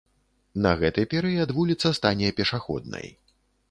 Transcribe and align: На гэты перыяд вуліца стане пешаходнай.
На 0.65 0.71
гэты 0.79 1.05
перыяд 1.13 1.55
вуліца 1.59 1.95
стане 2.01 2.35
пешаходнай. 2.43 3.07